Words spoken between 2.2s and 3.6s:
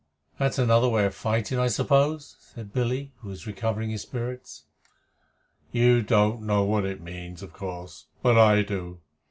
said Billy, who was